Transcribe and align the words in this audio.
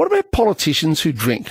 what 0.00 0.10
about 0.10 0.32
politicians 0.32 1.02
who 1.02 1.12
drink? 1.12 1.50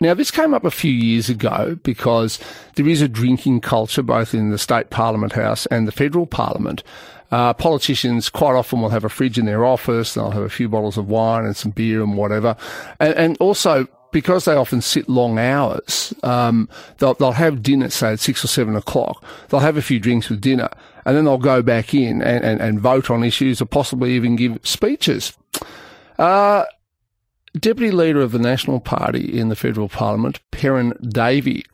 Now, 0.00 0.14
this 0.14 0.32
came 0.32 0.52
up 0.52 0.64
a 0.64 0.70
few 0.72 0.90
years 0.90 1.28
ago 1.28 1.78
because 1.84 2.40
there 2.74 2.88
is 2.88 3.00
a 3.00 3.06
drinking 3.06 3.60
culture 3.60 4.02
both 4.02 4.34
in 4.34 4.50
the 4.50 4.58
state 4.58 4.90
parliament 4.90 5.34
house 5.34 5.66
and 5.66 5.86
the 5.86 5.92
federal 5.92 6.26
parliament. 6.26 6.82
Uh, 7.30 7.54
politicians 7.54 8.28
quite 8.28 8.56
often 8.56 8.80
will 8.80 8.88
have 8.88 9.04
a 9.04 9.08
fridge 9.08 9.38
in 9.38 9.46
their 9.46 9.64
office. 9.64 10.14
They'll 10.14 10.32
have 10.32 10.42
a 10.42 10.48
few 10.48 10.68
bottles 10.68 10.98
of 10.98 11.06
wine 11.06 11.44
and 11.44 11.56
some 11.56 11.70
beer 11.70 12.02
and 12.02 12.16
whatever. 12.16 12.56
And, 12.98 13.14
and 13.14 13.36
also, 13.38 13.86
because 14.10 14.44
they 14.44 14.56
often 14.56 14.80
sit 14.80 15.08
long 15.08 15.38
hours, 15.38 16.12
um, 16.24 16.68
they'll, 16.98 17.14
they'll 17.14 17.30
have 17.30 17.62
dinner, 17.62 17.90
say 17.90 18.14
at 18.14 18.18
six 18.18 18.44
or 18.44 18.48
seven 18.48 18.74
o'clock. 18.74 19.22
They'll 19.50 19.60
have 19.60 19.76
a 19.76 19.82
few 19.82 20.00
drinks 20.00 20.28
with 20.28 20.40
dinner 20.40 20.68
and 21.04 21.16
then 21.16 21.26
they'll 21.26 21.38
go 21.38 21.62
back 21.62 21.94
in 21.94 22.22
and, 22.22 22.44
and, 22.44 22.60
and 22.60 22.80
vote 22.80 23.08
on 23.08 23.22
issues 23.22 23.62
or 23.62 23.66
possibly 23.66 24.14
even 24.14 24.34
give 24.34 24.58
speeches. 24.64 25.32
Uh, 26.18 26.64
Deputy 27.58 27.90
Leader 27.90 28.20
of 28.20 28.32
the 28.32 28.38
National 28.38 28.80
Party 28.80 29.38
in 29.38 29.48
the 29.48 29.56
federal 29.56 29.88
parliament, 29.88 30.40
Perin 30.50 30.94
Davey, 31.06 31.64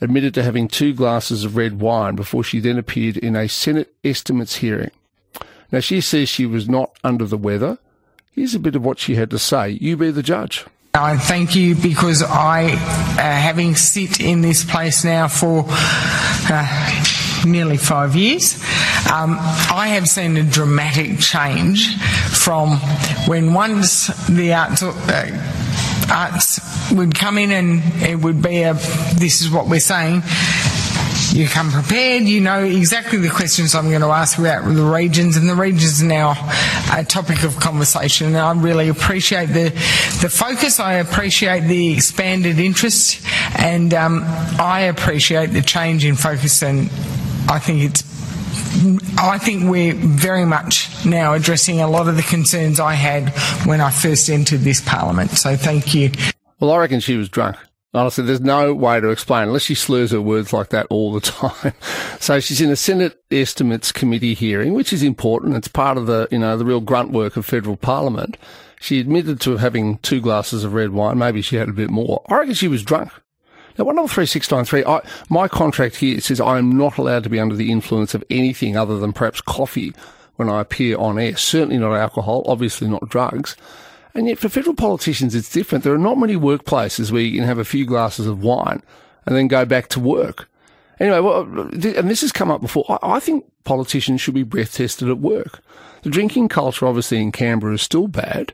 admitted 0.00 0.34
to 0.34 0.42
having 0.42 0.68
two 0.68 0.94
glasses 0.94 1.44
of 1.44 1.56
red 1.56 1.80
wine 1.80 2.14
before 2.14 2.44
she 2.44 2.60
then 2.60 2.78
appeared 2.78 3.16
in 3.16 3.34
a 3.34 3.48
Senate 3.48 3.92
estimates 4.04 4.56
hearing. 4.56 4.90
Now, 5.72 5.80
she 5.80 6.00
says 6.00 6.28
she 6.28 6.46
was 6.46 6.68
not 6.68 6.96
under 7.04 7.26
the 7.26 7.36
weather. 7.36 7.78
Here's 8.32 8.54
a 8.54 8.60
bit 8.60 8.76
of 8.76 8.84
what 8.84 8.98
she 8.98 9.16
had 9.16 9.30
to 9.30 9.38
say. 9.38 9.70
You 9.70 9.96
be 9.96 10.10
the 10.10 10.22
judge. 10.22 10.64
I 10.94 11.16
thank 11.16 11.54
you 11.54 11.76
because 11.76 12.22
I, 12.22 12.64
uh, 12.64 13.16
having 13.16 13.76
sit 13.76 14.20
in 14.20 14.40
this 14.40 14.64
place 14.64 15.04
now 15.04 15.28
for 15.28 15.64
uh, 15.68 17.04
nearly 17.46 17.76
five 17.76 18.16
years, 18.16 18.60
um, 19.10 19.36
I 19.40 19.88
have 19.94 20.08
seen 20.08 20.36
a 20.36 20.44
dramatic 20.44 21.18
change 21.18 21.96
from 21.98 22.78
when 23.26 23.54
once 23.54 24.06
the 24.28 24.52
arts, 24.54 24.82
uh, 24.84 26.06
arts 26.08 26.92
would 26.92 27.14
come 27.14 27.36
in 27.36 27.50
and 27.50 27.82
it 28.02 28.20
would 28.20 28.40
be 28.40 28.62
a, 28.62 28.74
this 28.74 29.40
is 29.40 29.50
what 29.50 29.66
we're 29.66 29.80
saying, 29.80 30.22
you 31.32 31.48
come 31.48 31.70
prepared, 31.70 32.22
you 32.24 32.40
know 32.40 32.62
exactly 32.62 33.18
the 33.18 33.30
questions 33.30 33.74
I'm 33.74 33.88
going 33.88 34.00
to 34.00 34.08
ask 34.08 34.38
about 34.38 34.64
the 34.64 34.82
regions, 34.82 35.36
and 35.36 35.48
the 35.48 35.54
regions 35.54 36.02
are 36.02 36.06
now 36.06 36.34
a 36.92 37.04
topic 37.04 37.42
of 37.42 37.56
conversation. 37.56 38.28
And 38.28 38.36
I 38.36 38.52
really 38.52 38.88
appreciate 38.88 39.46
the, 39.46 39.70
the 40.22 40.28
focus, 40.28 40.80
I 40.80 40.94
appreciate 40.94 41.60
the 41.68 41.92
expanded 41.92 42.58
interest, 42.58 43.24
and 43.56 43.92
um, 43.94 44.22
I 44.24 44.82
appreciate 44.82 45.48
the 45.48 45.62
change 45.62 46.04
in 46.04 46.16
focus, 46.16 46.62
and 46.62 46.90
I 47.48 47.58
think 47.58 47.82
it's 47.82 48.09
Oh, 48.72 49.28
I 49.30 49.38
think 49.38 49.68
we're 49.68 49.94
very 49.94 50.44
much 50.44 50.88
now 51.04 51.34
addressing 51.34 51.80
a 51.80 51.88
lot 51.88 52.08
of 52.08 52.16
the 52.16 52.22
concerns 52.22 52.78
I 52.80 52.94
had 52.94 53.30
when 53.66 53.80
I 53.80 53.90
first 53.90 54.28
entered 54.30 54.60
this 54.60 54.80
parliament. 54.80 55.32
So 55.32 55.56
thank 55.56 55.94
you. 55.94 56.12
Well, 56.60 56.70
I 56.72 56.78
reckon 56.78 57.00
she 57.00 57.16
was 57.16 57.28
drunk. 57.28 57.56
Honestly, 57.92 58.24
there's 58.24 58.40
no 58.40 58.72
way 58.72 59.00
to 59.00 59.08
explain 59.08 59.48
unless 59.48 59.62
she 59.62 59.74
slurs 59.74 60.12
her 60.12 60.20
words 60.20 60.52
like 60.52 60.68
that 60.68 60.86
all 60.90 61.12
the 61.12 61.20
time. 61.20 61.72
so 62.20 62.38
she's 62.38 62.60
in 62.60 62.70
a 62.70 62.76
Senate 62.76 63.20
Estimates 63.32 63.90
Committee 63.90 64.34
hearing, 64.34 64.74
which 64.74 64.92
is 64.92 65.02
important. 65.02 65.56
It's 65.56 65.66
part 65.68 65.98
of 65.98 66.06
the, 66.06 66.28
you 66.30 66.38
know, 66.38 66.56
the 66.56 66.64
real 66.64 66.80
grunt 66.80 67.10
work 67.10 67.36
of 67.36 67.44
federal 67.44 67.76
parliament. 67.76 68.36
She 68.80 69.00
admitted 69.00 69.40
to 69.42 69.56
having 69.56 69.98
two 69.98 70.20
glasses 70.20 70.62
of 70.62 70.72
red 70.72 70.90
wine. 70.90 71.18
Maybe 71.18 71.42
she 71.42 71.56
had 71.56 71.68
a 71.68 71.72
bit 71.72 71.90
more. 71.90 72.22
I 72.28 72.36
reckon 72.36 72.54
she 72.54 72.68
was 72.68 72.84
drunk. 72.84 73.10
Now, 73.78 73.84
one 73.84 74.08
three 74.08 74.26
six 74.26 74.50
nine 74.50 74.64
three. 74.64 74.84
I, 74.84 75.00
my 75.28 75.48
contract 75.48 75.96
here 75.96 76.20
says 76.20 76.40
I 76.40 76.58
am 76.58 76.76
not 76.76 76.98
allowed 76.98 77.24
to 77.24 77.30
be 77.30 77.40
under 77.40 77.56
the 77.56 77.70
influence 77.70 78.14
of 78.14 78.24
anything 78.30 78.76
other 78.76 78.98
than 78.98 79.12
perhaps 79.12 79.40
coffee 79.40 79.92
when 80.36 80.48
I 80.48 80.60
appear 80.60 80.98
on 80.98 81.18
air. 81.18 81.36
Certainly 81.36 81.78
not 81.78 81.94
alcohol. 81.94 82.42
Obviously 82.46 82.88
not 82.88 83.08
drugs. 83.08 83.56
And 84.14 84.26
yet, 84.26 84.38
for 84.38 84.48
federal 84.48 84.74
politicians, 84.74 85.34
it's 85.34 85.52
different. 85.52 85.84
There 85.84 85.94
are 85.94 85.98
not 85.98 86.18
many 86.18 86.34
workplaces 86.34 87.12
where 87.12 87.22
you 87.22 87.38
can 87.38 87.46
have 87.46 87.58
a 87.58 87.64
few 87.64 87.86
glasses 87.86 88.26
of 88.26 88.42
wine 88.42 88.82
and 89.24 89.36
then 89.36 89.46
go 89.46 89.64
back 89.64 89.88
to 89.90 90.00
work. 90.00 90.48
Anyway, 90.98 91.20
well, 91.20 91.42
and 91.42 92.10
this 92.10 92.20
has 92.20 92.32
come 92.32 92.50
up 92.50 92.60
before. 92.60 92.98
I 93.02 93.20
think 93.20 93.44
politicians 93.64 94.20
should 94.20 94.34
be 94.34 94.42
breath 94.42 94.74
tested 94.74 95.08
at 95.08 95.18
work. 95.18 95.60
The 96.02 96.10
drinking 96.10 96.48
culture, 96.48 96.86
obviously, 96.86 97.22
in 97.22 97.30
Canberra 97.32 97.74
is 97.74 97.82
still 97.82 98.08
bad. 98.08 98.52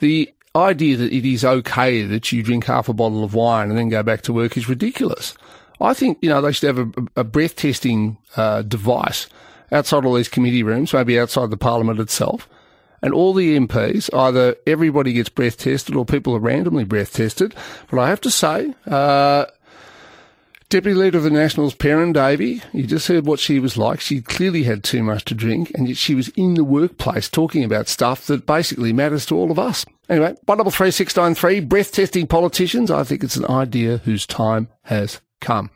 The 0.00 0.32
idea 0.56 0.96
that 0.96 1.12
it 1.12 1.24
is 1.24 1.44
okay 1.44 2.02
that 2.02 2.32
you 2.32 2.42
drink 2.42 2.64
half 2.64 2.88
a 2.88 2.92
bottle 2.92 3.22
of 3.22 3.34
wine 3.34 3.68
and 3.68 3.78
then 3.78 3.88
go 3.88 4.02
back 4.02 4.22
to 4.22 4.32
work 4.32 4.56
is 4.56 4.68
ridiculous. 4.68 5.34
I 5.80 5.94
think, 5.94 6.18
you 6.22 6.30
know, 6.30 6.40
they 6.40 6.52
should 6.52 6.74
have 6.74 6.88
a, 6.88 7.20
a 7.20 7.24
breath 7.24 7.56
testing 7.56 8.16
uh, 8.36 8.62
device 8.62 9.28
outside 9.70 10.04
all 10.04 10.14
these 10.14 10.28
committee 10.28 10.62
rooms, 10.62 10.92
maybe 10.92 11.18
outside 11.18 11.50
the 11.50 11.56
parliament 11.56 12.00
itself, 12.00 12.48
and 13.02 13.12
all 13.12 13.34
the 13.34 13.58
MPs, 13.58 14.08
either 14.14 14.56
everybody 14.66 15.12
gets 15.12 15.28
breath 15.28 15.58
tested 15.58 15.94
or 15.94 16.04
people 16.04 16.34
are 16.34 16.40
randomly 16.40 16.84
breath 16.84 17.12
tested. 17.12 17.54
But 17.90 18.00
I 18.00 18.08
have 18.08 18.20
to 18.22 18.30
say, 18.30 18.74
uh, 18.86 19.46
Deputy 20.68 20.96
Leader 20.96 21.18
of 21.18 21.24
the 21.24 21.30
Nationals, 21.30 21.74
Perin 21.74 22.12
Davey, 22.12 22.60
you 22.72 22.88
just 22.88 23.06
heard 23.06 23.24
what 23.24 23.38
she 23.38 23.60
was 23.60 23.76
like. 23.76 24.00
She 24.00 24.20
clearly 24.20 24.64
had 24.64 24.82
too 24.82 25.00
much 25.04 25.24
to 25.26 25.34
drink, 25.34 25.70
and 25.76 25.86
yet 25.86 25.96
she 25.96 26.12
was 26.12 26.28
in 26.30 26.54
the 26.54 26.64
workplace 26.64 27.28
talking 27.28 27.62
about 27.62 27.86
stuff 27.86 28.26
that 28.26 28.46
basically 28.46 28.92
matters 28.92 29.24
to 29.26 29.36
all 29.36 29.52
of 29.52 29.60
us. 29.60 29.86
Anyway, 30.08 30.34
one 30.44 30.58
double 30.58 30.72
three 30.72 30.90
six 30.90 31.16
nine 31.16 31.36
three 31.36 31.60
breath 31.60 31.92
testing 31.92 32.26
politicians. 32.26 32.90
I 32.90 33.04
think 33.04 33.22
it's 33.22 33.36
an 33.36 33.48
idea 33.48 33.98
whose 33.98 34.26
time 34.26 34.68
has 34.82 35.20
come. 35.40 35.70